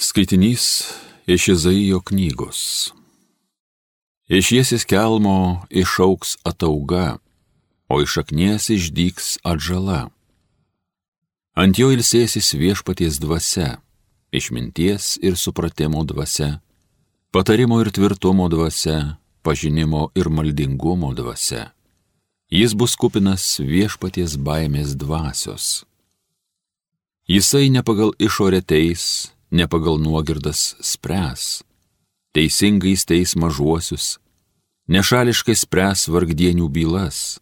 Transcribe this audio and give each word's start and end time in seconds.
Skaitinys 0.00 0.94
iš 1.26 1.48
Izaijo 1.48 1.98
knygos. 2.06 2.58
Iš 4.30 4.50
jėsis 4.54 4.84
kelmo 4.86 5.64
išauks 5.74 6.36
atauga, 6.46 7.16
o 7.90 7.98
iš 7.98 8.12
aknies 8.22 8.68
išdyks 8.70 9.40
atžala. 9.42 10.04
Ant 11.58 11.80
jo 11.82 11.88
ilsėsis 11.90 12.52
viešpaties 12.54 13.18
dvasia, 13.18 13.80
išminties 14.30 15.16
ir 15.18 15.34
supratimo 15.34 16.04
dvasia, 16.06 16.60
patarimo 17.34 17.80
ir 17.82 17.90
tvirtumo 17.90 18.46
dvasia, 18.52 19.16
pažinimo 19.42 20.12
ir 20.14 20.30
maldingumo 20.30 21.10
dvasia. 21.18 21.72
Jis 22.54 22.76
bus 22.78 22.94
kupinas 22.94 23.48
viešpaties 23.58 24.38
baimės 24.38 24.94
dvasios. 24.94 25.82
Jisai 27.26 27.66
ne 27.74 27.82
pagal 27.82 28.14
išorę 28.22 28.62
teis, 28.62 29.34
ne 29.50 29.68
pagal 29.68 29.98
nuogirdas 29.98 30.76
spręs, 30.80 31.62
teisingais 32.32 33.04
teis 33.08 33.34
mažuosius, 33.36 34.18
nešališkai 34.88 35.56
spręs 35.56 36.08
vargdienių 36.12 36.68
bylas, 36.68 37.40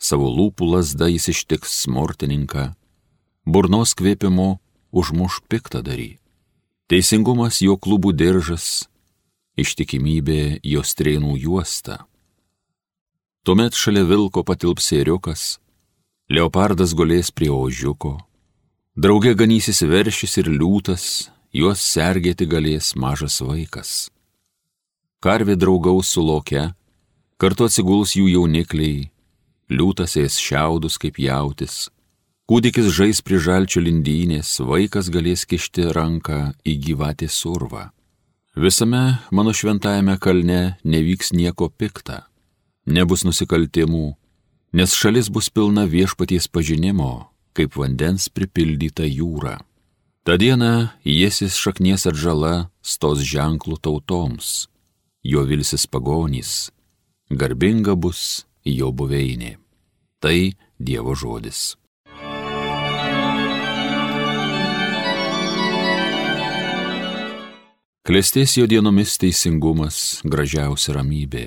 savo 0.00 0.28
lūpų 0.28 0.68
lasda 0.74 1.08
jis 1.08 1.30
ištiks 1.32 1.80
smurtininką, 1.84 2.70
burnos 3.46 3.96
kvėpimu 3.96 4.60
užmuš 4.92 5.40
piktą 5.48 5.82
darį. 5.86 6.18
Teisingumas 6.90 7.60
jo 7.62 7.76
klubų 7.78 8.12
diržas, 8.12 8.88
ištikimybė 9.56 10.60
jo 10.66 10.82
strėnų 10.82 11.36
juosta. 11.38 12.04
Tuomet 13.46 13.78
šalia 13.78 14.02
vilko 14.04 14.42
patilps 14.44 14.90
ėriukas, 14.92 15.60
leopardas 16.28 16.92
gulės 16.98 17.30
prie 17.30 17.48
ožiuko, 17.54 18.18
Drauge 19.00 19.36
ganysis 19.38 19.84
veršis 19.86 20.34
ir 20.42 20.48
liūtas, 20.50 21.30
juos 21.52 21.82
sergėti 21.82 22.46
galės 22.46 22.94
mažas 22.94 23.40
vaikas. 23.42 24.10
Karvė 25.20 25.56
draugaus 25.60 26.12
su 26.14 26.22
lokia, 26.24 26.74
kartu 27.40 27.66
atsiguls 27.68 28.14
jų 28.16 28.28
jaunikliai, 28.34 29.10
liūtas 29.70 30.16
ės 30.20 30.38
šiaudus 30.40 30.96
kaip 31.02 31.18
jautis, 31.20 31.88
kūdikis 32.48 32.90
žais 32.94 33.20
prie 33.22 33.40
žalčio 33.42 33.82
lindynės, 33.84 34.58
vaikas 34.64 35.10
galės 35.12 35.44
kišti 35.46 35.90
ranką 35.96 36.54
į 36.64 36.76
gyvatį 36.86 37.28
survą. 37.28 37.90
Visame 38.56 39.20
mano 39.30 39.52
šventajame 39.54 40.16
kalne 40.18 40.76
nevyks 40.82 41.34
nieko 41.36 41.68
pikta, 41.70 42.24
nebus 42.86 43.26
nusikaltimų, 43.26 44.06
nes 44.74 44.94
šalis 44.94 45.30
bus 45.30 45.50
pilna 45.50 45.86
viešpaties 45.86 46.48
pažinimo 46.50 47.30
kaip 47.56 47.74
vandens 47.76 48.28
pripildyta 48.32 49.06
jūra. 49.06 49.58
Ta 50.20 50.36
diena 50.36 50.92
jėsis 51.00 51.56
šaknies 51.56 52.04
atžala 52.10 52.68
stos 52.84 53.22
ženklų 53.24 53.78
tautoms, 53.80 54.68
jo 55.24 55.46
vilsis 55.48 55.86
pagonys, 55.88 56.68
garbinga 57.32 57.96
bus 57.96 58.44
jo 58.64 58.92
buveinė. 58.92 59.56
Tai 60.20 60.52
Dievo 60.76 61.14
žodis. 61.16 61.80
Klestės 68.04 68.58
jo 68.58 68.66
dienomis 68.68 69.16
teisingumas, 69.22 70.20
gražiausia 70.24 70.98
ramybė. 70.98 71.46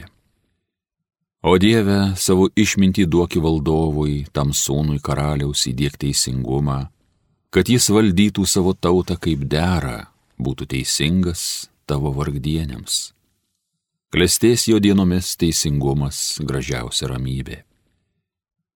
O 1.45 1.57
Dieve, 1.61 2.15
savo 2.17 2.47
išmintį 2.55 3.05
duoki 3.05 3.41
valdovui, 3.43 4.23
tam 4.33 4.53
sūnui 4.55 5.01
karaliaus 5.03 5.67
įdėk 5.69 5.97
teisingumą, 6.05 6.87
kad 7.53 7.69
jis 7.69 7.91
valdytų 7.93 8.47
savo 8.49 8.73
tautą 8.73 9.13
kaip 9.21 9.43
dera, 9.45 10.07
būtų 10.41 10.65
teisingas 10.73 11.69
tavo 11.85 12.09
vargdienėms. 12.15 13.11
Klestės 14.13 14.65
jo 14.69 14.79
dienomis 14.81 15.35
teisingumas, 15.37 16.39
gražiausia 16.41 17.11
ramybė. 17.11 17.59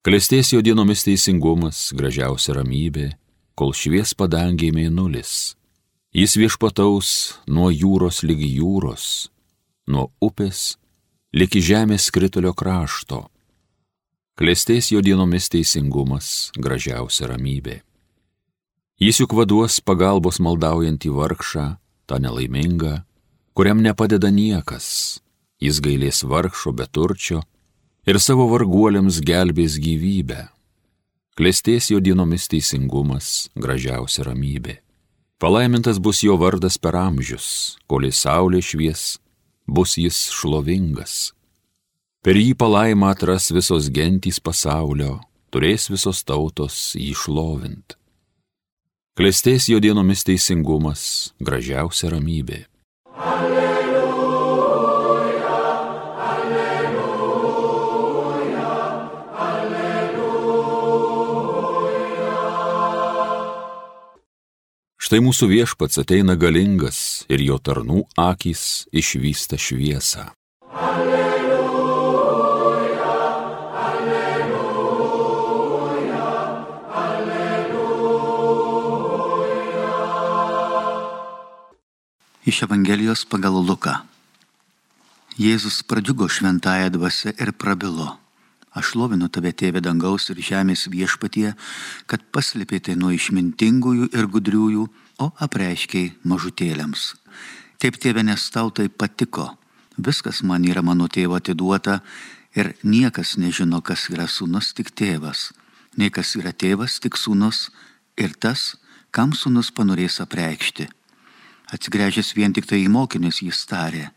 Klestės 0.05 0.53
jo 0.53 0.61
dienomis 0.61 1.03
teisingumas, 1.07 1.89
gražiausia 1.97 2.55
ramybė, 2.57 3.07
kol 3.57 3.73
švies 3.73 4.13
padangiai 4.17 4.73
mėnulis. 4.73 5.55
Jis 6.13 6.37
viešpataus 6.37 7.09
nuo 7.49 7.71
jūros 7.73 8.21
lygi 8.25 8.47
jūros, 8.59 9.27
nuo 9.89 10.07
upės 10.21 10.77
liki 11.33 11.61
žemės 11.65 12.07
skritulio 12.09 12.53
krašto. 12.57 13.25
Klestės 14.37 14.93
jo 14.93 15.01
dienomis 15.01 15.49
teisingumas, 15.49 16.53
gražiausia 16.57 17.33
ramybė. 17.33 17.81
Jis 18.97 19.19
juk 19.21 19.35
vaduos 19.37 19.75
pagalbos 19.85 20.39
maldaujantį 20.41 21.11
vargšą, 21.13 21.65
tą 22.09 22.17
nelaimingą, 22.17 23.03
kuriam 23.53 23.83
nepadeda 23.85 24.31
niekas. 24.33 25.19
Jis 25.61 25.77
gailės 25.85 26.23
vargšo 26.25 26.73
beturčio 26.73 27.43
ir 28.09 28.17
savo 28.17 28.47
varguoliams 28.49 29.19
gelbės 29.21 29.75
gyvybę. 29.77 30.47
Klestės 31.37 31.91
jo 31.91 32.01
dienomis 32.01 32.47
teisingumas, 32.49 33.51
gražiausia 33.53 34.25
ramybė. 34.31 34.79
Palaimintas 35.37 36.01
bus 36.01 36.23
jo 36.25 36.33
vardas 36.41 36.79
per 36.81 36.97
amžius, 36.97 37.77
kol 37.85 38.09
į 38.09 38.11
saulė 38.17 38.63
švies 38.65 39.19
bus 39.69 39.93
jis 40.01 40.23
šlovingas. 40.33 41.35
Per 42.25 42.33
jį 42.33 42.57
palaimą 42.57 43.13
atras 43.13 43.51
visos 43.53 43.91
gentys 43.93 44.41
pasaulio, 44.41 45.19
turės 45.53 45.85
visos 45.93 46.25
tautos 46.25 46.95
jį 46.97 47.13
šlovint. 47.13 47.93
Klestės 49.17 49.65
jo 49.65 49.79
dienomis 49.81 50.21
teisingumas, 50.27 51.33
gražiausia 51.41 52.11
ramybė. 52.13 52.59
Alleluja, 53.17 54.67
alleluja, 56.27 57.55
alleluja. 59.47 60.77
Štai 65.01 65.25
mūsų 65.25 65.49
viešpats 65.55 65.97
ateina 66.05 66.37
galingas 66.37 67.25
ir 67.25 67.41
jo 67.41 67.57
tarnų 67.57 68.05
akys 68.21 68.85
išvysta 68.93 69.57
šviesą. 69.57 70.29
Alleluja, 70.69 71.16
Iš 82.47 82.63
Evangelijos 82.63 83.25
pagal 83.27 83.59
Luką. 83.59 83.91
Jėzus 85.35 85.81
pradžiugo 85.83 86.29
šventąją 86.31 86.93
dvasę 86.95 87.33
ir 87.43 87.51
prabilo. 87.51 88.15
Aš 88.71 88.93
lovinu 88.95 89.27
tave, 89.27 89.51
tėve 89.51 89.81
dangaus 89.83 90.29
ir 90.31 90.39
žemės 90.39 90.85
viešpatie, 90.87 91.51
kad 92.07 92.23
paslėpėte 92.31 92.95
nuo 92.95 93.11
išmintingųjų 93.11 94.07
ir 94.15 94.29
gudriųjų, 94.31 94.87
o 95.19 95.27
apreiškiai 95.43 96.13
mažutėliams. 96.23 97.17
Taip 97.83 97.99
tėve, 97.99 98.23
nes 98.23 98.47
tau 98.55 98.71
tai 98.71 98.87
patiko. 98.87 99.49
Viskas 99.99 100.39
man 100.39 100.63
yra 100.63 100.79
mano 100.79 101.11
tėvo 101.11 101.35
atiduota 101.35 101.99
ir 102.55 102.77
niekas 102.79 103.35
nežino, 103.35 103.83
kas 103.83 104.07
yra 104.07 104.29
sūnus, 104.31 104.71
tik 104.71 104.95
tėvas. 104.95 105.51
Nei 105.99 106.07
kas 106.15 106.31
yra 106.39 106.55
tėvas, 106.55 107.01
tik 107.03 107.19
sūnus 107.19 107.67
ir 108.15 108.39
tas, 108.39 108.77
kam 109.11 109.35
sūnus 109.35 109.75
panorės 109.75 110.23
apreikšti. 110.23 110.87
Atsigręžęs 111.73 112.33
vien 112.37 112.53
tik 112.55 112.69
tai 112.69 112.83
į 112.85 112.91
mokinius 112.91 113.41
jis 113.43 113.65
tarė 113.67 114.07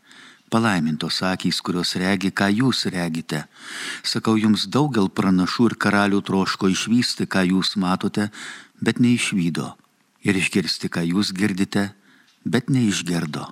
palaimintos 0.51 1.21
akys, 1.23 1.61
kurios 1.65 1.95
regi, 1.95 2.29
ką 2.39 2.49
jūs 2.51 2.83
regite. 2.91 3.45
Sakau 4.03 4.35
jums, 4.35 4.67
daugel 4.67 5.07
pranašų 5.07 5.71
ir 5.71 5.77
karalių 5.85 6.19
troško 6.27 6.69
išvysti, 6.75 7.29
ką 7.31 7.45
jūs 7.53 7.77
matote, 7.79 8.27
bet 8.83 8.99
neišvydo. 8.99 9.71
Ir 10.27 10.37
išgirsti, 10.37 10.91
ką 10.91 11.07
jūs 11.07 11.31
girdite, 11.33 11.87
bet 12.43 12.69
neišgerdo. 12.69 13.47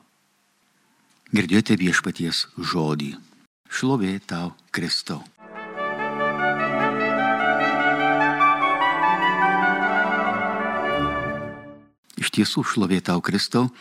Girdėjote 1.32 1.80
viešpaties 1.80 2.46
žodį. 2.58 3.14
Šlovė 3.70 4.18
tau, 4.28 4.54
Kristau. 4.76 5.24
Iš 12.30 12.36
tiesų 12.38 12.62
šlovė 12.62 13.00
tau, 13.02 13.18
Kristau, 13.26 13.72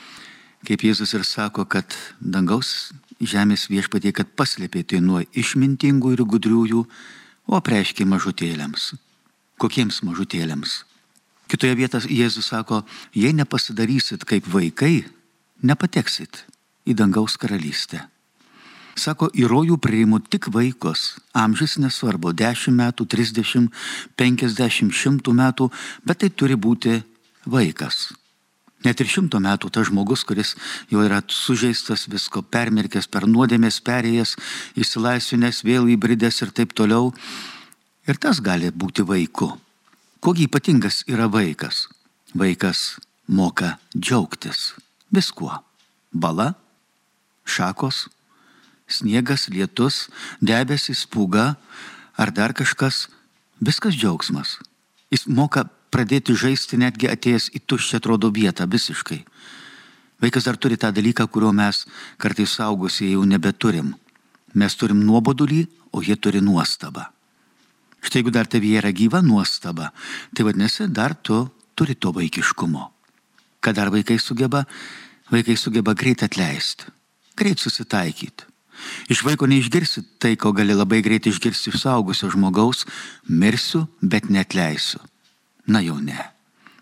kaip 0.65 0.81
Jėzus 0.81 1.11
ir 1.13 1.21
sako, 1.29 1.67
kad 1.69 1.93
dangaus 2.17 2.95
žemės 3.21 3.67
viešpatie, 3.69 4.09
kad 4.17 4.31
paslėpėte 4.33 5.03
nuo 5.05 5.21
išmintingų 5.37 6.15
ir 6.15 6.23
gudriųjų, 6.25 6.81
o 7.45 7.57
apreiškė 7.59 8.07
mažutėlėms. 8.09 8.95
Kokiems 9.61 10.01
mažutėlėms? 10.01 10.79
Kitoje 11.53 11.75
vietoje 11.77 12.09
Jėzus 12.09 12.49
sako, 12.49 12.87
jei 13.13 13.35
nepasidarysit 13.37 14.25
kaip 14.25 14.49
vaikai, 14.49 15.05
nepateksit 15.61 16.47
į 16.89 16.97
dangaus 16.97 17.37
karalystę. 17.37 18.01
Sako, 18.97 19.29
į 19.29 19.45
rojų 19.45 19.77
priimu 19.77 20.23
tik 20.25 20.49
vaikus, 20.57 21.19
amžius 21.37 21.77
nesvarbu, 21.77 22.33
10 22.33 22.73
metų, 22.81 23.05
30, 23.13 23.69
50, 24.17 24.97
100 24.97 25.37
metų, 25.37 25.69
bet 26.09 26.25
tai 26.25 26.33
turi 26.33 26.57
būti 26.57 26.97
vaikas. 27.45 28.09
Net 28.87 29.01
ir 29.03 29.11
šimto 29.11 29.41
metų 29.43 29.73
tas 29.75 29.89
žmogus, 29.89 30.23
kuris 30.23 30.55
jau 30.91 31.03
yra 31.03 31.19
sužeistas, 31.27 32.07
visko 32.11 32.45
permirkęs, 32.47 33.09
per 33.11 33.27
nuodėmės 33.27 33.81
perėjęs, 33.83 34.37
įsilaisvinęs, 34.79 35.65
vėl 35.67 35.91
įbridęs 35.97 36.43
ir 36.47 36.55
taip 36.55 36.77
toliau. 36.79 37.11
Ir 38.07 38.21
tas 38.23 38.39
gali 38.41 38.71
būti 38.71 39.03
vaiku. 39.03 39.51
Kogi 40.23 40.47
ypatingas 40.47 41.03
yra 41.11 41.27
vaikas? 41.31 41.89
Vaikas 42.39 42.99
moka 43.27 43.77
džiaugtis 43.97 44.73
viskuo. 45.11 45.53
Bala, 46.13 46.55
šakos, 47.45 48.07
sniegas, 48.89 49.49
lietus, 49.53 50.07
debesis, 50.41 51.05
pūga 51.07 51.57
ar 52.17 52.33
dar 52.33 52.55
kažkas. 52.57 53.09
Viskas 53.59 53.97
džiaugsmas. 53.99 54.59
Jis 55.11 55.27
moka 55.27 55.67
pradėti 55.91 56.35
žaisti 56.37 56.79
netgi 56.81 57.11
atėjęs 57.11 57.51
į 57.57 57.63
tuščią 57.67 58.01
atrodo 58.01 58.31
vietą 58.35 58.67
visiškai. 58.69 59.25
Vaikas 60.23 60.49
dar 60.49 60.57
turi 60.57 60.77
tą 60.77 60.91
dalyką, 60.93 61.29
kurio 61.31 61.53
mes 61.55 61.85
kartais 62.19 62.57
saugusieji 62.59 63.15
jau 63.15 63.25
nebeturim. 63.25 63.95
Mes 64.55 64.75
turim 64.75 65.05
nuobodulį, 65.07 65.67
o 65.93 66.03
jie 66.03 66.17
turi 66.17 66.41
nuostabą. 66.43 67.07
Štai 68.03 68.21
jeigu 68.21 68.33
dar 68.35 68.47
tavyje 68.47 68.79
yra 68.81 68.93
gyva 68.95 69.23
nuostaba, 69.23 69.93
tai 70.35 70.47
vadinasi, 70.47 70.89
dar 70.89 71.15
tu 71.15 71.47
turi 71.75 71.95
to 71.95 72.13
vaikiškumo. 72.15 72.85
Ką 73.63 73.75
dar 73.75 73.91
vaikai 73.91 74.19
sugeba? 74.19 74.65
Vaikai 75.31 75.57
sugeba 75.57 75.95
greit 75.95 76.23
atleisti, 76.23 76.87
greit 77.37 77.61
susitaikyti. 77.61 78.47
Iš 79.11 79.25
vaiko 79.27 79.47
neišgirsi 79.51 80.05
tai, 80.23 80.37
ko 80.39 80.53
gali 80.55 80.75
labai 80.75 81.03
greit 81.03 81.27
išgirsti 81.27 81.73
iš 81.73 81.83
saugusio 81.83 82.31
žmogaus- 82.31 82.87
mirsiu, 83.41 83.89
bet 84.01 84.31
netleisiu. 84.31 85.01
Na 85.69 85.83
jau 85.85 85.99
ne. 86.01 86.19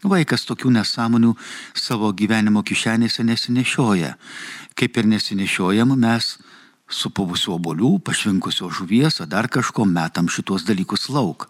Vaikas 0.07 0.45
tokių 0.47 0.71
nesąmonių 0.77 1.33
savo 1.75 2.13
gyvenimo 2.15 2.63
kišenėse 2.63 3.25
nesinešioja. 3.27 4.15
Kaip 4.79 4.99
ir 5.01 5.09
nesinešiojam 5.11 5.97
mes 5.99 6.37
su 6.87 7.11
pavusiu 7.11 7.57
obolių, 7.57 7.97
pašvinkusio 8.07 8.71
žuvies 8.71 9.21
ar 9.21 9.31
dar 9.33 9.49
kažko 9.51 9.87
metam 9.91 10.29
šitos 10.31 10.67
dalykus 10.69 11.09
lauk. 11.11 11.49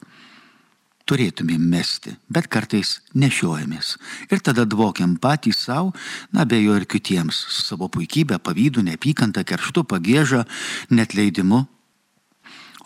Turėtumėm 1.07 1.63
mesti, 1.71 2.17
bet 2.33 2.49
kartais 2.51 2.97
nešiojamės. 3.15 3.93
Ir 4.33 4.41
tada 4.43 4.65
dvokiam 4.67 5.15
patys 5.23 5.61
savo, 5.69 5.93
na 6.35 6.43
bejo 6.49 6.75
ir 6.81 6.87
kitiems, 6.89 7.37
su 7.47 7.63
savo 7.63 7.87
puikybė, 7.93 8.41
pavydu, 8.43 8.83
neapykanta, 8.83 9.45
kerštu, 9.47 9.85
pagėža, 9.87 10.43
net 10.91 11.15
leidimu. 11.15 11.63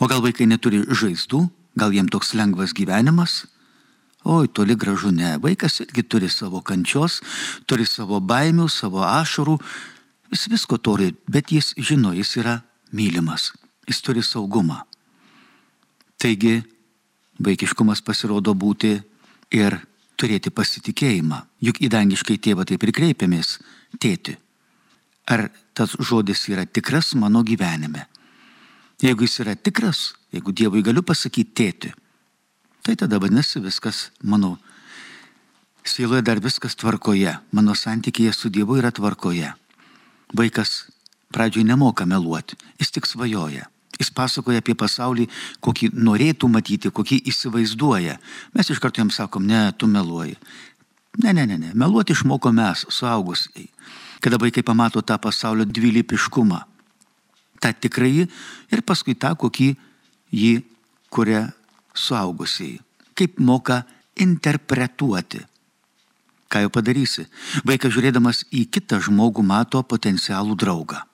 O 0.00 0.08
gal 0.10 0.20
vaikai 0.20 0.50
neturi 0.50 0.82
žaizdų, 0.84 1.46
gal 1.80 1.96
jiem 1.96 2.12
toks 2.12 2.34
lengvas 2.36 2.76
gyvenimas? 2.76 3.46
Oi, 4.24 4.48
toli 4.48 4.76
gražu 4.76 5.10
ne. 5.10 5.38
Vaikas 5.40 5.80
irgi 5.80 6.02
turi 6.02 6.28
savo 6.28 6.60
kančios, 6.60 7.20
turi 7.66 7.86
savo 7.88 8.20
baimių, 8.20 8.68
savo 8.68 9.00
ašarų, 9.06 9.56
jis 10.34 10.48
visko 10.52 10.76
turi, 10.76 11.14
bet 11.24 11.52
jis 11.52 11.72
žino, 11.80 12.12
jis 12.12 12.36
yra 12.36 12.58
mylimas, 12.92 13.50
jis 13.88 14.02
turi 14.04 14.22
saugumą. 14.22 14.82
Taigi, 16.20 16.60
vaikiškumas 17.40 18.04
pasirodo 18.04 18.52
būti 18.52 18.98
ir 19.56 19.78
turėti 20.20 20.52
pasitikėjimą. 20.52 21.40
Juk 21.64 21.80
į 21.80 21.88
dangiškai 21.88 22.36
tėvą 22.44 22.66
taip 22.68 22.84
ir 22.84 22.92
kreipiamės- 22.92 23.56
tėti. 24.02 24.36
Ar 25.26 25.50
tas 25.72 25.96
žodis 25.96 26.48
yra 26.48 26.66
tikras 26.66 27.14
mano 27.14 27.42
gyvenime? 27.42 28.06
Jeigu 29.00 29.24
jis 29.24 29.40
yra 29.40 29.56
tikras, 29.56 30.12
jeigu 30.30 30.52
Dievui 30.52 30.82
galiu 30.82 31.02
pasakyti 31.02 31.54
tėti, 31.54 31.92
tai 32.82 32.96
tada 32.96 33.20
vadinasi 33.20 33.60
viskas 33.60 34.10
mano 34.22 34.58
sieloje 35.84 36.22
dar 36.22 36.40
viskas 36.40 36.76
tvarkoje, 36.76 37.34
mano 37.52 37.74
santykėje 37.74 38.32
su 38.36 38.50
Dievu 38.52 38.78
yra 38.80 38.92
tvarkoje. 38.92 39.52
Vaikas 40.36 40.90
pradžioj 41.34 41.64
nemoka 41.66 42.06
meluoti, 42.06 42.58
jis 42.78 42.92
tik 42.94 43.08
svajoja. 43.08 43.66
Jis 44.00 44.08
pasakoja 44.16 44.62
apie 44.62 44.72
pasaulį, 44.78 45.26
kokį 45.60 45.90
norėtų 45.92 46.48
matyti, 46.48 46.88
kokį 46.88 47.18
įsivaizduoja. 47.28 48.16
Mes 48.56 48.70
iš 48.72 48.80
karto 48.80 49.02
jam 49.02 49.10
sakom, 49.12 49.44
ne, 49.44 49.66
tu 49.76 49.90
meluoji. 49.90 50.38
Ne, 51.20 51.34
ne, 51.36 51.44
ne, 51.44 51.58
ne. 51.58 51.72
Meluoti 51.76 52.14
išmoko 52.16 52.52
mes, 52.54 52.86
suaugusiai. 52.88 53.68
Kada 54.24 54.38
vaikai 54.40 54.64
pamato 54.64 55.02
tą 55.04 55.18
pasaulio 55.20 55.66
dvilypiškumą. 55.68 56.62
Ta 57.60 57.74
tikrai 57.76 58.24
ir 58.72 58.82
paskui 58.88 59.12
tą, 59.18 59.34
kokį 59.36 59.74
jį 60.32 60.54
kuria 61.12 61.50
suaugusiai. 62.00 62.80
Kaip 63.14 63.38
moka 63.38 63.82
interpretuoti. 64.20 65.44
Ką 66.50 66.64
jau 66.64 66.72
padarysi? 66.74 67.28
Vaikas 67.68 67.94
žiūrėdamas 67.94 68.42
į 68.50 68.64
kitą 68.74 68.98
žmogų 69.04 69.44
mato 69.46 69.82
potencialų 69.86 70.56
draugą. 70.58 71.04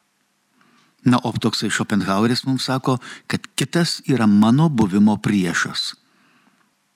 Na, 1.06 1.20
o 1.22 1.30
toksai 1.30 1.68
Schopenhaueris 1.70 2.46
mums 2.48 2.66
sako, 2.66 2.96
kad 3.30 3.44
kitas 3.54 4.00
yra 4.10 4.26
mano 4.26 4.66
buvimo 4.72 5.18
priešas. 5.22 5.92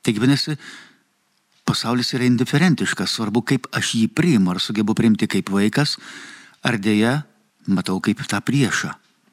Taigi, 0.03 0.19
vadinasi, 0.19 0.57
pasaulis 1.69 2.11
yra 2.17 2.27
indiferentiškas, 2.27 3.13
svarbu, 3.13 3.45
kaip 3.47 3.69
aš 3.77 3.93
jį 4.01 4.09
priimu, 4.17 4.51
ar 4.51 4.59
sugebu 4.63 4.97
priimti 4.99 5.29
kaip 5.31 5.53
vaikas, 5.55 5.99
ar 6.67 6.81
dėja 6.81 7.21
matau 7.71 8.01
kaip 8.03 8.25
tą 8.27 8.41
priešą, 8.43 8.91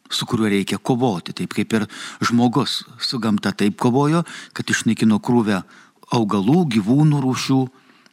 su 0.09 0.25
kuriuo 0.25 0.49
reikia 0.51 0.77
kovoti, 0.77 1.33
taip 1.33 1.53
kaip 1.57 1.73
ir 1.73 1.87
žmogus 2.21 2.83
su 2.99 3.19
gamta 3.19 3.51
taip 3.51 3.77
kovojo, 3.79 4.23
kad 4.53 4.69
išnaikino 4.69 5.19
krūvę 5.19 5.61
augalų, 6.15 6.63
gyvūnų 6.77 7.21
rūšių, 7.23 7.59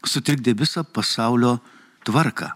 sutrikdė 0.04 0.54
visą 0.58 0.84
pasaulio 0.84 1.58
tvarką. 2.04 2.52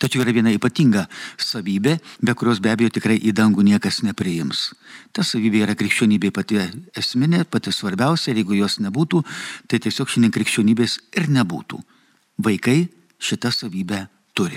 Tačiau 0.00 0.22
yra 0.24 0.32
viena 0.32 0.52
ypatinga 0.54 1.04
savybė, 1.36 1.98
be 2.24 2.32
kurios 2.32 2.60
be 2.64 2.70
abejo 2.72 2.88
tikrai 2.96 3.18
į 3.20 3.34
dangų 3.36 3.66
niekas 3.66 4.00
nepriims. 4.06 4.70
Ta 5.12 5.20
savybė 5.26 5.66
yra 5.66 5.74
krikščionybė 5.76 6.30
pati 6.32 6.56
esminė, 6.96 7.42
pati 7.44 7.72
svarbiausia 7.74 8.32
ir 8.32 8.40
jeigu 8.40 8.56
jos 8.56 8.78
nebūtų, 8.80 9.20
tai 9.68 9.80
tiesiog 9.84 10.08
šiandien 10.08 10.32
krikščionybės 10.32 10.96
ir 11.20 11.28
nebūtų. 11.36 11.82
Vaikai 12.40 12.78
šitą 13.20 13.52
savybę 13.52 14.06
turi. 14.32 14.56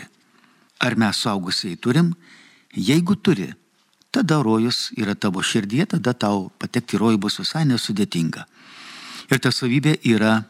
Ar 0.80 0.96
mes 0.96 1.20
suaugusiai 1.20 1.76
turim? 1.76 2.14
Jeigu 2.72 3.20
turi, 3.20 3.50
tada 4.14 4.40
rojus 4.46 4.92
yra 5.00 5.16
tavo 5.18 5.42
širdie, 5.42 5.86
tada 5.90 6.14
tau 6.14 6.52
patekti 6.62 7.00
rojų 7.02 7.20
bus 7.26 7.40
visai 7.42 7.66
nesudėtinga. 7.66 8.46
Ir 9.34 9.42
ta 9.42 9.50
savybė 9.50 9.98
yra 10.06 10.44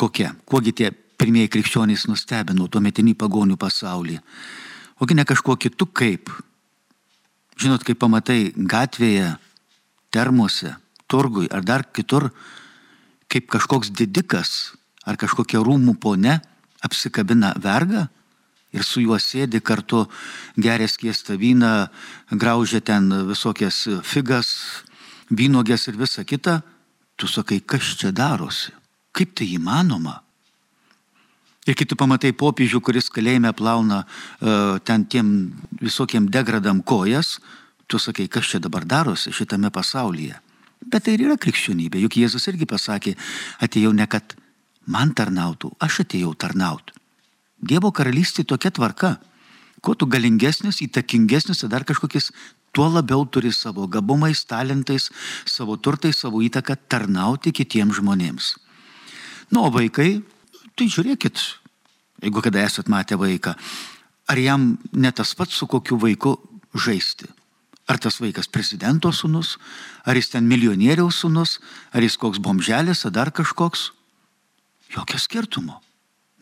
kokia? 0.00 0.32
Kuogi 0.48 0.72
tie 0.72 0.88
pirmieji 0.92 1.50
krikščionys 1.52 2.06
nustebino 2.08 2.68
tuometinį 2.72 3.14
pagonių 3.20 3.58
pasaulį. 3.60 4.16
Ogi 5.04 5.18
ne 5.18 5.26
kažkuo 5.28 5.58
kitu 5.60 5.86
kaip. 5.92 6.32
Žinot, 7.60 7.84
kai 7.84 7.94
pamatai 7.98 8.40
gatvėje, 8.56 9.34
termuose, 10.14 10.72
turgui 11.10 11.50
ar 11.52 11.64
dar 11.66 11.84
kitur, 11.84 12.30
kaip 13.28 13.50
kažkoks 13.52 13.92
didikas 13.92 14.72
ar 15.04 15.18
kažkokia 15.20 15.60
rūmų 15.64 15.98
pone 16.00 16.38
apsikabina 16.82 17.52
vergą 17.60 18.06
ir 18.72 18.84
su 18.84 19.02
juo 19.04 19.18
sėdi 19.20 19.60
kartu 19.60 20.06
gerės 20.56 20.96
kiestą 21.00 21.36
vyną, 21.40 21.88
graužia 22.30 22.80
ten 22.80 23.10
visokias 23.28 23.84
figas, 24.04 24.50
vynogės 25.30 25.88
ir 25.88 25.98
visa 26.00 26.24
kita, 26.24 26.60
tu 27.16 27.28
sakai, 27.28 27.60
kas 27.60 27.94
čia 28.00 28.12
darosi, 28.12 28.72
kaip 29.12 29.34
tai 29.36 29.52
įmanoma. 29.54 30.20
Ir 31.62 31.76
kai 31.78 31.86
tu 31.86 31.94
pamatai 31.94 32.32
popiežių, 32.34 32.80
kuris 32.82 33.06
kalėjime 33.12 33.52
plauna 33.54 34.02
uh, 34.02 34.80
ten 34.82 35.04
tiem 35.06 35.52
visokiem 35.78 36.26
degradam 36.26 36.80
kojas, 36.82 37.36
tu 37.86 38.00
sakai, 38.02 38.26
kas 38.26 38.48
čia 38.50 38.58
dabar 38.58 38.86
darosi 38.88 39.30
šitame 39.30 39.70
pasaulyje. 39.70 40.40
Bet 40.82 41.06
tai 41.06 41.14
ir 41.14 41.28
yra 41.28 41.36
krikščionybė, 41.38 42.00
juk 42.02 42.18
Jėzus 42.18 42.48
irgi 42.50 42.66
pasakė, 42.66 43.14
atėjau 43.62 43.92
ne 43.94 44.08
kad 44.10 44.34
man 44.90 45.14
tarnautų, 45.14 45.70
aš 45.78 46.02
atėjau 46.02 46.34
tarnauti. 46.34 47.01
Dievo 47.62 47.92
karalystė 47.94 48.44
tokia 48.44 48.72
tvarka. 48.74 49.16
Kuo 49.82 49.94
tu 49.98 50.06
galingesnis, 50.06 50.82
įtakingesnis, 50.84 51.64
dar 51.70 51.86
kažkokiais, 51.86 52.30
tuo 52.74 52.88
labiau 52.90 53.24
turi 53.26 53.50
savo 53.54 53.86
gabumais, 53.90 54.44
talentais, 54.46 55.10
savo 55.46 55.76
turtais, 55.76 56.18
savo 56.22 56.42
įtaką 56.42 56.76
tarnauti 56.88 57.54
kitiems 57.54 57.98
žmonėms. 57.98 58.54
Nu, 59.52 59.66
o 59.66 59.70
vaikai 59.74 60.22
Tai 60.76 60.88
žiūrėkit, 60.88 61.40
jeigu 62.24 62.42
kada 62.44 62.62
esat 62.64 62.88
matę 62.88 63.18
vaiką, 63.20 63.52
ar 64.32 64.40
jam 64.40 64.72
ne 64.96 65.12
tas 65.12 65.34
pats 65.36 65.58
su 65.58 65.68
kokiu 65.68 65.98
vaiku 66.00 66.36
žaisti. 66.72 67.28
Ar 67.90 67.98
tas 68.00 68.20
vaikas 68.22 68.48
prezidento 68.48 69.10
sunus, 69.12 69.58
ar 70.06 70.16
jis 70.16 70.30
ten 70.32 70.46
milijonieriaus 70.48 71.18
sunus, 71.24 71.58
ar 71.92 72.00
jis 72.00 72.16
koks 72.16 72.40
bomželis, 72.40 73.04
ar 73.04 73.12
dar 73.12 73.32
kažkoks. 73.34 73.90
Jokio 74.94 75.18
skirtumo. 75.18 75.80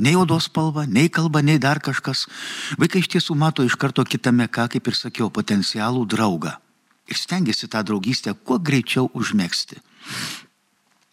Nei 0.00 0.16
odos 0.16 0.49
spalva, 0.49 0.87
nei 0.88 1.11
kalba, 1.12 1.42
nei 1.45 1.61
dar 1.61 1.80
kažkas. 1.85 2.25
Vaikai 2.80 3.02
iš 3.02 3.11
tiesų 3.12 3.37
mato 3.37 3.64
iš 3.66 3.76
karto 3.76 4.04
kitame, 4.09 4.49
ką, 4.49 4.64
kaip 4.73 4.88
ir 4.88 4.97
sakiau, 4.97 5.28
potencialų 5.28 6.07
draugą. 6.09 6.57
Ir 7.11 7.19
stengiasi 7.19 7.69
tą 7.69 7.83
draugystę 7.85 8.33
kuo 8.33 8.57
greičiau 8.57 9.11
užmėgsti. 9.12 9.80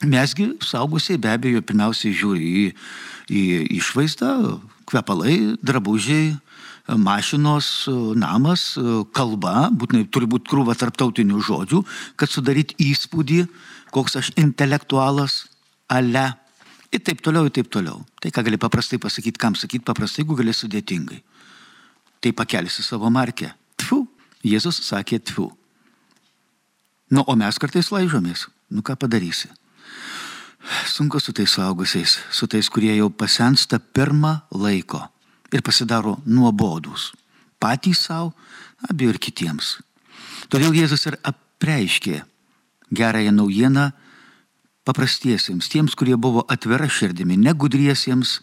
Mesgi 0.08 0.52
saugusiai 0.62 1.20
be 1.20 1.34
abejo 1.34 1.64
pirmiausiai 1.66 2.16
žiūri 2.16 2.48
į, 2.48 2.66
į 3.28 3.44
išvaizdą, 3.80 4.32
kvepalai, 4.88 5.58
drabužiai, 5.66 6.38
mašinos, 6.88 7.90
namas, 8.16 8.78
kalba, 9.12 9.68
būtinai 9.74 10.08
turi 10.08 10.30
būti 10.30 10.48
krūva 10.54 10.78
tarptautinių 10.80 11.42
žodžių, 11.44 11.84
kad 12.16 12.32
sudaryti 12.32 12.78
įspūdį, 12.88 13.44
koks 13.92 14.20
aš 14.22 14.32
intelektualas, 14.40 15.46
ale. 15.92 16.30
Ir 16.92 17.04
taip 17.04 17.22
toliau, 17.24 17.48
ir 17.48 17.54
taip 17.56 17.70
toliau. 17.72 18.02
Tai 18.22 18.32
ką 18.32 18.44
gali 18.48 18.60
paprastai 18.60 19.00
pasakyti, 19.02 19.40
kam 19.40 19.56
sakyti 19.60 19.84
paprastai, 19.86 20.24
jeigu 20.24 20.38
gali 20.40 20.54
sudėtingai. 20.56 21.20
Tai 22.24 22.32
pakelsi 22.34 22.84
savo 22.84 23.12
markę. 23.14 23.52
Tfu, 23.78 24.06
Jėzus 24.48 24.80
sakė 24.86 25.20
tfu. 25.20 25.50
Nu, 27.12 27.24
o 27.24 27.36
mes 27.40 27.60
kartais 27.60 27.92
laižomės. 27.92 28.48
Nu, 28.72 28.84
ką 28.84 28.96
padarysi? 29.00 29.50
Sunku 30.88 31.20
su 31.24 31.32
tais 31.32 31.52
suaugusiais, 31.52 32.18
su 32.32 32.48
tais, 32.48 32.68
kurie 32.70 32.92
jau 32.98 33.08
pasensta 33.10 33.80
pirmą 33.80 34.34
laiko 34.52 35.00
ir 35.54 35.64
pasidaro 35.64 36.18
nuobodus. 36.26 37.14
Patys 37.60 38.04
savo, 38.08 38.34
abi 38.90 39.08
ir 39.08 39.20
kitiems. 39.20 39.78
Todėl 40.52 40.76
Jėzus 40.76 41.08
ir 41.08 41.18
apreiškė 41.24 42.22
gerąją 42.92 43.32
naujieną 43.36 43.92
paprastiesiems, 44.88 45.68
tiems, 45.72 45.96
kurie 46.00 46.16
buvo 46.20 46.46
atvira 46.52 46.88
širdimi, 46.88 47.38
negudriesiems, 47.44 48.38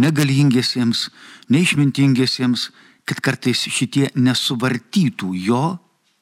negalingiesiems, 0.00 1.08
neišmintingiesiems, 1.52 2.70
kad 3.08 3.20
kartais 3.24 3.66
šitie 3.68 4.08
nesuvartytų 4.16 5.32
jo 5.48 5.64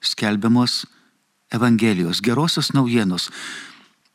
skelbiamos 0.02 0.84
Evangelijos, 1.50 2.20
gerosios 2.22 2.70
naujienos, 2.76 3.28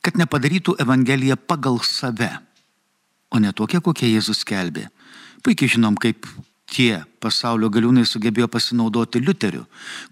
kad 0.00 0.16
nepadarytų 0.16 0.76
Evangeliją 0.80 1.36
pagal 1.36 1.82
save, 1.84 2.30
o 3.28 3.40
ne 3.42 3.52
tokia, 3.52 3.82
kokia 3.84 4.08
Jėzus 4.08 4.40
skelbė. 4.40 4.86
Puikiai 5.44 5.74
žinom, 5.76 5.98
kaip 6.00 6.24
tie 6.70 7.04
pasaulio 7.22 7.70
galiūnai 7.72 8.04
sugebėjo 8.06 8.48
pasinaudoti 8.50 9.22
Liuteriu, 9.22 9.64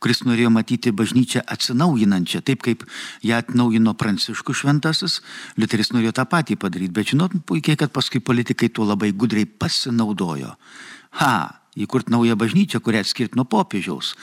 kuris 0.02 0.22
norėjo 0.26 0.52
matyti 0.54 0.92
bažnyčią 0.94 1.42
atsinaujinančią, 1.50 2.40
taip 2.46 2.62
kaip 2.64 2.86
ją 3.26 3.40
atnaujino 3.42 3.94
Pranciškus 3.98 4.62
šventasis, 4.62 5.20
Liuteris 5.58 5.92
norėjo 5.94 6.14
tą 6.20 6.26
patį 6.30 6.58
padaryti, 6.62 6.94
bet 6.94 7.12
žinot 7.12 7.36
puikiai, 7.46 7.78
kad 7.80 7.92
paskui 7.94 8.22
politikai 8.22 8.70
tuo 8.70 8.86
labai 8.88 9.12
gudriai 9.12 9.46
pasinaudojo. 9.46 10.54
Ha, 11.20 11.34
įkurt 11.76 12.10
naują 12.10 12.38
bažnyčią, 12.38 12.80
kurią 12.80 13.02
atskirti 13.02 13.38
nuo 13.38 13.46
popiežiaus, 13.50 14.14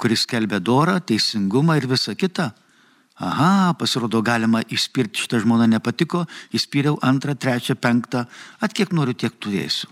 kuris 0.00 0.24
skelbia 0.28 0.60
dorą, 0.60 1.00
teisingumą 1.00 1.80
ir 1.80 1.88
visą 1.88 2.16
kitą. 2.16 2.52
Aha, 3.18 3.74
pasirodo, 3.74 4.20
galima 4.22 4.60
išspirti 4.62 5.24
šitą 5.24 5.40
žmoną 5.42 5.66
nepatiko, 5.66 6.22
įspyriau 6.54 7.00
antrą, 7.02 7.34
trečią, 7.34 7.74
penktą, 7.74 8.28
at 8.62 8.76
kiek 8.76 8.92
noriu, 8.94 9.16
tiek 9.18 9.34
turėsiu. 9.34 9.90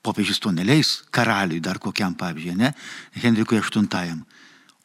Popiežius 0.00 0.40
to 0.40 0.52
neleis 0.52 1.02
karaliui 1.12 1.60
dar 1.60 1.78
kokiam, 1.78 2.14
pavyzdžiui, 2.16 2.56
ne, 2.56 2.72
Henrikui 3.20 3.60
VIII. 3.60 4.20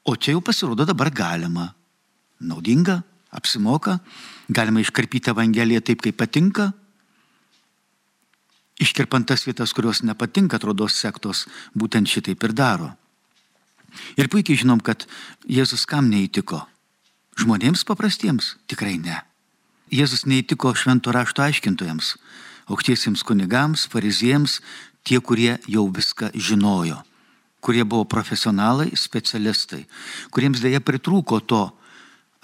O 0.06 0.16
čia 0.16 0.36
jau 0.36 0.42
pasirodo 0.44 0.86
dabar 0.86 1.10
galima. 1.10 1.72
Naudinga, 2.40 3.00
apsimoka, 3.32 4.00
galima 4.50 4.84
iškarpyti 4.84 5.32
Evangeliją 5.32 5.82
taip, 5.82 6.04
kaip 6.04 6.20
patinka. 6.20 6.74
Iškirpant 8.76 9.28
tas 9.28 9.46
vietas, 9.48 9.72
kurios 9.72 10.04
nepatinka, 10.04 10.60
atrodo, 10.60 10.90
sektos, 10.92 11.46
būtent 11.74 12.12
šitaip 12.12 12.44
ir 12.44 12.54
daro. 12.54 12.92
Ir 14.20 14.28
puikiai 14.28 14.60
žinom, 14.60 14.82
kad 14.84 15.08
Jėzus 15.48 15.88
kam 15.88 16.12
neįtiko? 16.12 16.60
Žmonėms 17.40 17.86
paprastiems? 17.88 18.56
Tikrai 18.68 18.98
ne. 19.00 19.22
Jėzus 19.94 20.26
neįtiko 20.28 20.74
švento 20.76 21.14
rašto 21.16 21.44
aiškintojams, 21.46 22.16
aukštiesiems 22.68 23.24
kunigams, 23.24 23.86
fariziejams, 23.92 24.60
tie, 25.06 25.22
kurie 25.22 25.58
jau 25.70 25.86
viską 25.94 26.32
žinojo, 26.34 26.98
kurie 27.62 27.86
buvo 27.86 28.06
profesionalai, 28.10 28.92
specialistai, 28.98 29.86
kuriems 30.34 30.62
dėja 30.64 30.82
pritrūko 30.82 31.42
to 31.46 31.64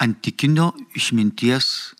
antikinio 0.02 0.72
išminties 0.98 1.94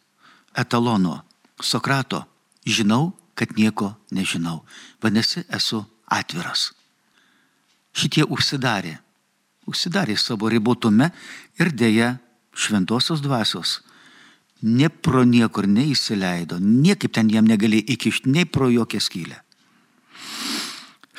etalono, 0.58 1.22
Sokrato, 1.62 2.24
žinau, 2.66 3.12
kad 3.38 3.54
nieko 3.54 3.92
nežinau, 4.10 4.64
vadinasi, 5.02 5.44
esu 5.54 5.84
atviras. 6.10 6.72
Šitie 7.94 8.26
užsidarė, 8.26 8.96
užsidarė 9.70 10.18
savo 10.18 10.50
ribotume 10.50 11.12
ir 11.62 11.70
dėja 11.70 12.16
šventosios 12.58 13.22
dvasios 13.22 13.80
ne 14.62 14.90
pro 14.90 15.24
niekur 15.26 15.68
neįsileido, 15.68 16.60
niekaip 16.62 17.14
ten 17.14 17.30
jam 17.34 17.48
negali 17.50 17.82
įkišti, 17.82 18.30
nei 18.30 18.46
pro 18.46 18.70
jokią 18.70 19.02
skylę. 19.02 19.42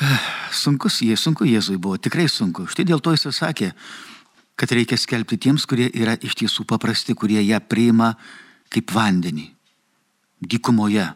Sunkus 0.62 1.00
jie, 1.04 1.16
sunku 1.16 1.46
Jėzui 1.48 1.78
buvo, 1.80 1.98
tikrai 2.00 2.28
sunku. 2.30 2.66
Štai 2.70 2.86
dėl 2.88 3.02
to 3.04 3.14
jis 3.14 3.28
sakė, 3.36 3.72
kad 4.56 4.72
reikia 4.72 4.98
skelbti 5.00 5.38
tiems, 5.40 5.66
kurie 5.68 5.88
yra 5.90 6.16
iš 6.20 6.36
tiesų 6.42 6.66
paprasti, 6.68 7.16
kurie 7.18 7.40
ją 7.42 7.60
priima 7.60 8.14
kaip 8.72 8.92
vandenį, 8.94 9.48
dykumoje. 10.40 11.06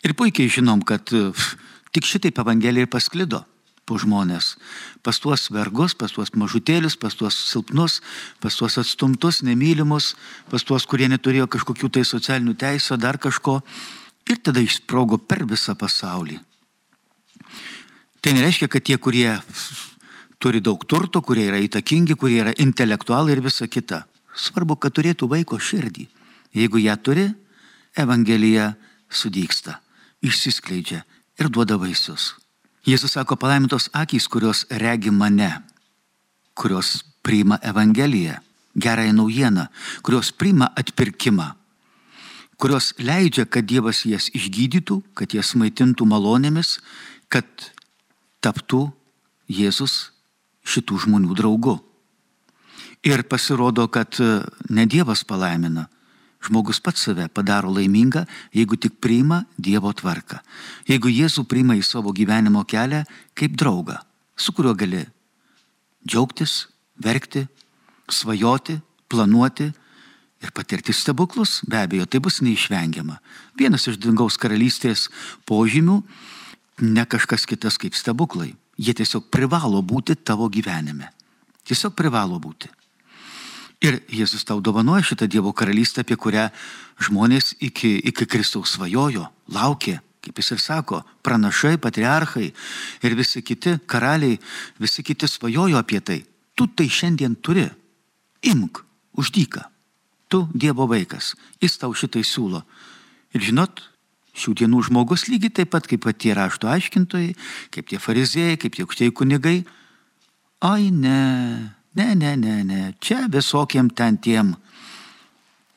Ir 0.00 0.16
puikiai 0.16 0.48
žinom, 0.48 0.84
kad 0.86 1.04
pff, 1.12 1.56
tik 1.92 2.08
šitaip 2.08 2.40
Evangelija 2.40 2.86
ir 2.86 2.92
pasklido 2.92 3.44
po 3.84 3.98
žmonės. 4.00 4.54
Pas 5.02 5.18
tuos 5.18 5.48
vergus, 5.52 5.96
pas 5.98 6.12
tuos 6.14 6.30
mažutėlius, 6.38 6.96
pas 7.00 7.16
tuos 7.16 7.36
silpnus, 7.50 7.98
pas 8.40 8.54
tuos 8.54 8.78
atstumtus, 8.80 9.42
nemylimus, 9.42 10.14
pas 10.52 10.64
tuos, 10.64 10.86
kurie 10.86 11.10
neturėjo 11.10 11.48
kažkokių 11.50 11.90
tai 11.96 12.04
socialinių 12.06 12.54
teisų, 12.54 13.00
dar 13.02 13.18
kažko. 13.18 13.60
Ir 14.30 14.38
tada 14.38 14.62
išsprogo 14.62 15.18
per 15.18 15.42
visą 15.48 15.74
pasaulį. 15.74 16.38
Tai 18.20 18.32
nereiškia, 18.36 18.68
kad 18.68 18.84
tie, 18.84 18.96
kurie 19.00 19.32
turi 20.40 20.60
daug 20.60 20.82
turto, 20.84 21.22
kurie 21.24 21.46
yra 21.48 21.60
įtakingi, 21.60 22.16
kurie 22.20 22.40
yra 22.44 22.52
intelektualai 22.60 23.36
ir 23.36 23.44
visa 23.44 23.68
kita. 23.68 24.04
Svarbu, 24.36 24.76
kad 24.80 24.94
turėtų 24.96 25.28
vaiko 25.28 25.58
širdį. 25.60 26.06
Jeigu 26.56 26.82
ją 26.82 26.96
turi, 27.00 27.28
Evangelija 27.98 28.74
sudyksta, 29.10 29.80
išsiskleidžia 30.22 31.02
ir 31.40 31.48
duoda 31.50 31.78
vaisius. 31.80 32.34
Jėzus 32.86 33.16
sako, 33.16 33.36
palaimintos 33.36 33.88
akys, 33.96 34.28
kurios 34.30 34.64
regi 34.70 35.10
mane, 35.12 35.50
kurios 36.54 37.00
priima 37.22 37.58
Evangeliją, 37.62 38.38
gerąją 38.76 39.12
naujieną, 39.12 39.66
kurios 40.02 40.32
priima 40.32 40.70
atpirkimą, 40.76 41.50
kurios 42.56 42.94
leidžia, 42.98 43.44
kad 43.44 43.66
Dievas 43.68 44.04
jas 44.08 44.30
išgydytų, 44.36 45.00
kad 45.16 45.34
jas 45.36 45.52
maitintų 45.56 46.06
malonėmis, 46.08 46.78
kad 47.28 47.48
taptų 48.44 48.88
Jėzus 49.50 50.10
šitų 50.66 51.04
žmonių 51.04 51.36
draugu. 51.36 51.78
Ir 53.06 53.24
pasirodo, 53.24 53.86
kad 53.88 54.18
e, 54.20 54.42
ne 54.68 54.84
Dievas 54.84 55.22
palaimina, 55.24 55.86
žmogus 56.44 56.80
pats 56.84 57.06
save 57.06 57.28
padaro 57.32 57.72
laimingą, 57.72 58.26
jeigu 58.52 58.76
tik 58.76 58.98
priima 59.00 59.44
Dievo 59.56 59.92
tvarką. 59.96 60.40
Jeigu 60.88 61.12
Jėzų 61.12 61.46
priima 61.48 61.76
į 61.78 61.84
savo 61.84 62.12
gyvenimo 62.16 62.64
kelią 62.68 63.06
kaip 63.36 63.56
draugą, 63.56 63.96
su 64.36 64.52
kuriuo 64.52 64.76
gali 64.76 65.06
džiaugtis, 66.04 66.68
verkti, 67.00 67.46
svajoti, 68.08 68.78
planuoti 69.08 69.70
ir 70.40 70.52
patirti 70.56 70.92
stebuklus, 70.96 71.60
be 71.68 71.80
abejo, 71.80 72.06
tai 72.06 72.20
bus 72.20 72.40
neišvengiama. 72.44 73.18
Vienas 73.56 73.88
iš 73.88 73.98
dangaus 74.00 74.38
karalystės 74.40 75.08
požymių 75.48 76.00
ne 76.80 77.04
kažkas 77.04 77.46
kitas 77.46 77.78
kaip 77.78 77.94
stebuklai. 77.94 78.54
Jie 78.80 78.94
tiesiog 78.96 79.28
privalo 79.32 79.82
būti 79.84 80.16
tavo 80.16 80.48
gyvenime. 80.48 81.10
Tiesiog 81.68 81.94
privalo 81.96 82.40
būti. 82.40 82.70
Ir 83.80 84.02
Jėzus 84.12 84.44
tau 84.44 84.60
dovanoja 84.60 85.04
šitą 85.08 85.24
Dievo 85.30 85.54
karalystę, 85.56 86.02
apie 86.04 86.16
kurią 86.20 86.50
žmonės 87.00 87.54
iki, 87.64 87.94
iki 88.10 88.26
Kristaus 88.28 88.74
svajojo, 88.74 89.24
laukė, 89.48 89.96
kaip 90.20 90.36
jis 90.36 90.52
ir 90.52 90.60
sako, 90.60 91.00
pranašai, 91.24 91.78
patriarchai 91.80 92.50
ir 93.06 93.16
visi 93.16 93.40
kiti 93.40 93.78
karaliai, 93.88 94.36
visi 94.80 95.04
kiti 95.04 95.28
svajojo 95.28 95.80
apie 95.80 96.00
tai. 96.04 96.18
Tu 96.54 96.66
tai 96.76 96.88
šiandien 96.92 97.38
turi. 97.40 97.64
Imk, 98.44 98.82
uždyka. 99.16 99.64
Tu 100.28 100.42
Dievo 100.52 100.84
vaikas. 100.88 101.32
Jis 101.60 101.80
tau 101.80 101.96
šitai 101.96 102.20
siūlo. 102.24 102.60
Ir 103.32 103.48
žinot, 103.48 103.80
šių 104.40 104.54
dienų 104.62 104.84
žmogus 104.88 105.26
lygiai 105.28 105.52
taip 105.60 105.72
pat 105.74 105.86
kaip 105.90 106.06
tie 106.18 106.34
rašto 106.36 106.70
aiškintojai, 106.72 107.34
kaip 107.74 107.90
tie 107.90 108.00
fariziejai, 108.00 108.58
kaip 108.60 108.76
tie 108.76 108.86
aukštieji 108.86 109.14
kunigai. 109.16 109.58
Ai 110.64 110.90
ne, 110.90 111.72
ne, 111.96 112.08
ne, 112.14 112.36
ne, 112.36 112.56
ne, 112.64 112.80
čia 113.00 113.26
visokiem 113.32 113.90
ten 113.90 114.18
tiem 114.20 114.54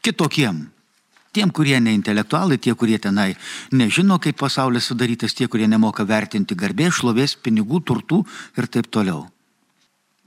kitokiem. 0.04 0.70
Tiem, 1.34 1.50
kurie 1.50 1.80
ne 1.82 1.96
intelektualai, 1.96 2.60
tie, 2.62 2.76
kurie 2.78 3.00
tenai 3.02 3.32
nežino, 3.74 4.20
kaip 4.22 4.38
pasaulis 4.38 4.86
sudarytas, 4.86 5.34
tie, 5.34 5.48
kurie 5.50 5.66
nemoka 5.66 6.06
vertinti 6.06 6.54
garbės, 6.54 7.00
šlovės, 7.00 7.34
pinigų, 7.42 7.80
turtų 7.82 8.20
ir 8.60 8.68
taip 8.70 8.92
toliau. 8.94 9.24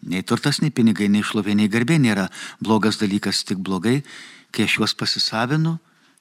Nei 0.02 0.24
turtas, 0.26 0.58
nei 0.62 0.74
pinigai, 0.74 1.06
nei 1.10 1.22
šlovė, 1.22 1.54
nei 1.54 1.70
garbė 1.70 2.00
nėra 2.02 2.26
blogas 2.58 2.98
dalykas, 2.98 3.44
tik 3.46 3.62
blogai, 3.62 4.00
kai 4.50 4.66
aš 4.66 4.80
juos 4.80 4.96
pasisavinu 4.98 5.76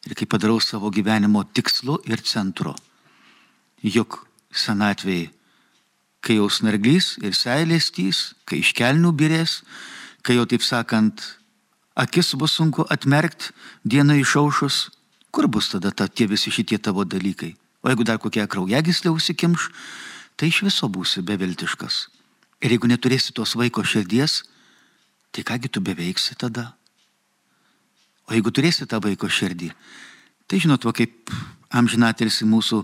ir 0.06 0.14
kai 0.14 0.28
padarau 0.30 0.60
savo 0.62 0.92
gyvenimo 0.94 1.44
tikslu 1.44 1.98
ir 2.06 2.22
centru. 2.22 2.76
Juk 3.82 4.24
senatvėjai, 4.56 5.32
kai 6.26 6.38
jau 6.40 6.48
snarglys 6.50 7.16
ir 7.22 7.36
seilėstys, 7.38 8.34
kai 8.46 8.62
iškelnių 8.64 9.12
birės, 9.18 9.60
kai 10.26 10.38
jau 10.38 10.46
taip 10.50 10.64
sakant, 10.66 11.22
akis 11.96 12.34
bus 12.40 12.56
sunku 12.58 12.86
atmerkti 12.90 13.54
dieną 13.86 14.18
išaušus, 14.22 14.90
kur 15.30 15.48
bus 15.52 15.70
tada 15.74 15.92
ta, 15.92 16.08
tie 16.08 16.26
visi 16.30 16.54
šitie 16.54 16.80
tavo 16.82 17.06
dalykai? 17.06 17.54
O 17.86 17.92
jeigu 17.92 18.06
dar 18.08 18.18
kokia 18.18 18.48
kraujagyslė 18.50 19.14
užsikimš, 19.14 19.70
tai 20.36 20.50
iš 20.50 20.64
viso 20.66 20.90
būsi 20.90 21.22
beviltiškas. 21.22 22.08
Ir 22.66 22.74
jeigu 22.74 22.90
neturėsi 22.90 23.36
tos 23.36 23.54
vaiko 23.60 23.84
širdies, 23.86 24.42
tai 25.30 25.46
kągi 25.46 25.70
tu 25.70 25.84
beveiksi 25.86 26.38
tada? 26.40 26.72
O 28.26 28.34
jeigu 28.34 28.52
turėsi 28.54 28.88
tą 28.90 29.00
vaiko 29.04 29.30
širdį, 29.30 29.70
tai 30.50 30.62
žinot, 30.62 30.86
va 30.86 30.94
kaip 30.96 31.34
amžinatelis 31.70 32.42
mūsų 32.48 32.82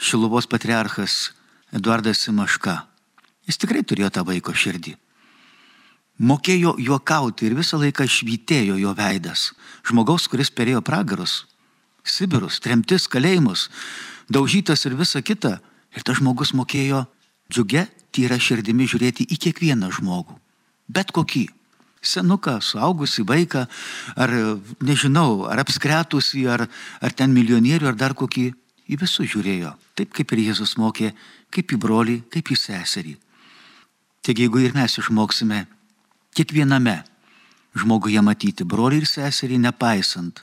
Šiluvos 0.00 0.48
patriarchas 0.50 1.30
Eduardas 1.76 2.24
Simaška, 2.24 2.80
jis 3.46 3.60
tikrai 3.60 3.84
turėjo 3.84 4.10
tą 4.16 4.24
vaiko 4.26 4.54
širdį. 4.56 4.96
Mokėjo 6.20 6.74
juokauti 6.80 7.46
ir 7.48 7.54
visą 7.56 7.78
laiką 7.80 8.04
švytėjo 8.04 8.76
jo 8.80 8.90
veidas. 8.96 9.50
Žmogaus, 9.88 10.26
kuris 10.28 10.50
perėjo 10.52 10.82
pragarus, 10.84 11.46
Sibirus, 12.04 12.58
tremtis, 12.60 13.06
kalėjimus, 13.08 13.68
daužytas 14.28 14.84
ir 14.88 14.96
visa 14.98 15.22
kita. 15.22 15.58
Ir 15.96 16.04
tas 16.06 16.20
žmogus 16.20 16.52
mokėjo 16.54 17.04
džiugia, 17.50 17.86
tyra 18.14 18.38
širdimi 18.38 18.86
žiūrėti 18.88 19.26
į 19.26 19.38
kiekvieną 19.46 19.90
žmogų. 19.96 20.36
Bet 20.88 21.10
kokį. 21.14 21.48
Senuką, 22.00 22.60
suaugusi 22.64 23.22
vaiką, 23.28 23.66
ar 24.16 24.30
nežinau, 24.80 25.44
ar 25.50 25.60
apskretusi, 25.60 26.46
ar, 26.48 26.64
ar 27.00 27.12
ten 27.12 27.34
milijonierių, 27.36 27.90
ar 27.92 27.98
dar 27.98 28.16
kokį. 28.16 28.50
Į 28.90 28.96
visus 28.98 29.28
žiūrėjo. 29.30 29.70
Taip 29.94 30.10
kaip 30.16 30.32
ir 30.34 30.40
Jėzus 30.48 30.72
mokė, 30.80 31.12
kaip 31.54 31.70
į 31.70 31.76
brolį, 31.78 32.16
kaip 32.32 32.48
į 32.50 32.56
seserį. 32.58 33.12
Taigi 34.26 34.48
jeigu 34.48 34.64
ir 34.64 34.74
mes 34.74 34.96
išmoksime 34.98 35.60
kiekviename 36.34 36.96
žmoguje 37.78 38.22
matyti 38.24 38.66
brolį 38.66 39.02
ir 39.02 39.06
seserį, 39.08 39.60
nepaisant 39.62 40.42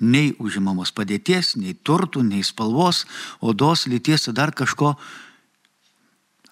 nei 0.00 0.34
užimamos 0.42 0.92
padėties, 0.92 1.54
nei 1.56 1.72
turtų, 1.72 2.20
nei 2.26 2.44
spalvos, 2.44 3.04
odos, 3.40 3.86
lyties, 3.88 4.28
dar 4.36 4.52
kažko, 4.52 4.92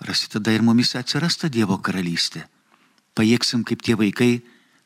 rasi 0.00 0.30
tada 0.32 0.54
ir 0.54 0.64
mumis 0.64 0.94
atsiras 0.96 1.36
ta 1.36 1.52
Dievo 1.52 1.76
karalystė. 1.78 2.46
Pajėgsim 3.14 3.62
kaip 3.66 3.82
tie 3.82 3.94
vaikai 3.98 4.42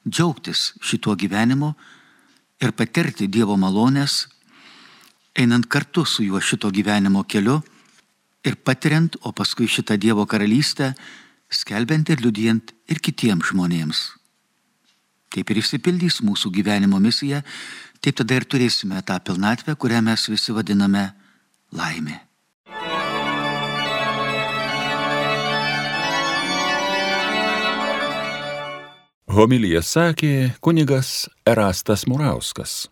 džiaugtis 0.09 0.75
šituo 0.85 1.17
gyvenimu 1.17 1.73
ir 2.61 2.75
patirti 2.77 3.29
Dievo 3.29 3.57
malonės, 3.57 4.27
einant 5.39 5.69
kartu 5.71 6.05
su 6.05 6.27
juo 6.27 6.41
šito 6.41 6.71
gyvenimo 6.75 7.25
keliu 7.25 7.61
ir 8.45 8.57
patiriant, 8.57 9.17
o 9.23 9.33
paskui 9.33 9.69
šitą 9.69 9.97
Dievo 10.01 10.27
karalystę, 10.27 10.93
skelbiant 11.49 12.09
ir 12.11 12.21
liudijant 12.23 12.73
ir 12.89 13.01
kitiems 13.01 13.53
žmonėms. 13.53 14.05
Taip 15.33 15.51
ir 15.53 15.61
išsipildys 15.61 16.23
mūsų 16.25 16.53
gyvenimo 16.57 17.01
misija, 17.01 17.43
taip 18.01 18.21
tada 18.21 18.39
ir 18.39 18.49
turėsime 18.49 19.03
tą 19.05 19.19
pilnatvę, 19.21 19.77
kurią 19.77 20.01
mes 20.05 20.29
visi 20.31 20.55
vadiname 20.57 21.11
laimė. 21.73 22.28
Homilija 29.29 29.83
sakė 29.85 30.55
kunigas 30.65 31.29
Erastas 31.45 32.07
Murauskas. 32.09 32.87